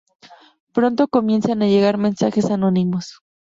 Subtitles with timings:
[0.73, 3.17] Pronto comienzan a llegar mensajes anónimos.